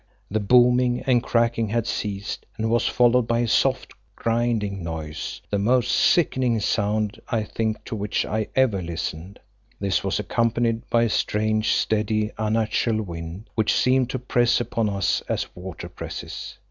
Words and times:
The 0.31 0.39
booming 0.39 1.01
and 1.01 1.21
cracking 1.21 1.67
had 1.69 1.85
ceased, 1.85 2.47
and 2.57 2.71
was 2.71 2.87
followed 2.87 3.27
by 3.27 3.41
a 3.41 3.47
soft, 3.47 3.93
grinding 4.15 4.81
noise, 4.83 5.41
the 5.51 5.59
most 5.59 5.91
sickening 5.91 6.59
sound, 6.59 7.19
I 7.29 7.43
think, 7.43 7.85
to 7.85 7.95
which 7.95 8.25
I 8.25 8.47
ever 8.55 8.81
listened. 8.81 9.39
This 9.79 10.03
was 10.03 10.17
accompanied 10.17 10.89
by 10.89 11.03
a 11.03 11.09
strange, 11.09 11.73
steady, 11.73 12.31
unnatural 12.39 13.03
wind, 13.03 13.47
which 13.53 13.75
seemed 13.75 14.09
to 14.09 14.17
press 14.17 14.59
upon 14.59 14.89
us 14.89 15.21
as 15.29 15.55
water 15.55 15.87
presses. 15.87 16.57